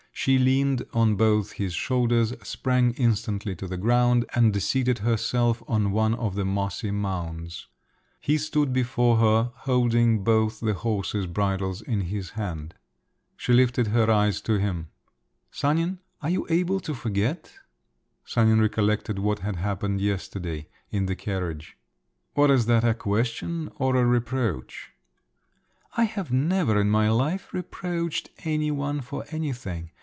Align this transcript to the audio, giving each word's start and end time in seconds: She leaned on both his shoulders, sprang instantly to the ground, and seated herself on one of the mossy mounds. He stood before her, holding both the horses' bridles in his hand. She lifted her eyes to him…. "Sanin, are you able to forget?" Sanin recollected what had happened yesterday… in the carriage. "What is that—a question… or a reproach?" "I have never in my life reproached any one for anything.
She 0.13 0.37
leaned 0.37 0.83
on 0.93 1.15
both 1.15 1.53
his 1.53 1.73
shoulders, 1.73 2.33
sprang 2.43 2.91
instantly 2.93 3.55
to 3.55 3.65
the 3.65 3.77
ground, 3.77 4.23
and 4.35 4.61
seated 4.61 4.99
herself 4.99 5.63
on 5.67 5.91
one 5.91 6.13
of 6.13 6.35
the 6.35 6.45
mossy 6.45 6.91
mounds. 6.91 7.65
He 8.19 8.37
stood 8.37 8.71
before 8.71 9.17
her, 9.17 9.51
holding 9.55 10.23
both 10.23 10.59
the 10.59 10.75
horses' 10.75 11.25
bridles 11.25 11.81
in 11.81 12.01
his 12.01 12.31
hand. 12.31 12.75
She 13.35 13.51
lifted 13.51 13.87
her 13.87 14.11
eyes 14.11 14.41
to 14.41 14.59
him…. 14.59 14.89
"Sanin, 15.49 15.97
are 16.21 16.29
you 16.29 16.45
able 16.51 16.79
to 16.81 16.93
forget?" 16.93 17.53
Sanin 18.23 18.59
recollected 18.61 19.17
what 19.17 19.39
had 19.39 19.55
happened 19.55 20.01
yesterday… 20.01 20.67
in 20.91 21.07
the 21.07 21.15
carriage. 21.15 21.77
"What 22.35 22.51
is 22.51 22.67
that—a 22.67 22.93
question… 22.93 23.71
or 23.77 23.95
a 23.95 24.05
reproach?" 24.05 24.91
"I 25.97 26.03
have 26.03 26.31
never 26.31 26.79
in 26.79 26.91
my 26.91 27.09
life 27.09 27.53
reproached 27.55 28.29
any 28.45 28.69
one 28.69 29.01
for 29.01 29.25
anything. 29.31 29.89